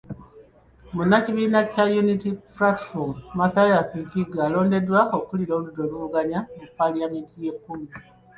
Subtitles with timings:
[0.95, 8.07] Munnakibiina kya National Unity Platform, Mathias Mpuuga alondeddwa okukulira oludda oluvuganya mu Paalamenti ey’ekkumi n'ogumu.